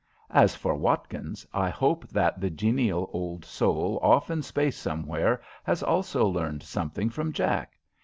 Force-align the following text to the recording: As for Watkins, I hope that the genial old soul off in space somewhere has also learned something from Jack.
As 0.31 0.55
for 0.55 0.73
Watkins, 0.73 1.45
I 1.53 1.69
hope 1.69 2.07
that 2.07 2.41
the 2.41 2.49
genial 2.49 3.07
old 3.13 3.45
soul 3.45 3.99
off 4.01 4.31
in 4.31 4.41
space 4.41 4.75
somewhere 4.75 5.43
has 5.63 5.83
also 5.83 6.25
learned 6.25 6.63
something 6.63 7.11
from 7.11 7.31
Jack. 7.31 7.77